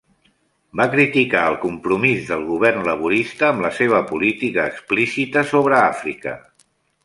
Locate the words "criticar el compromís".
0.95-2.31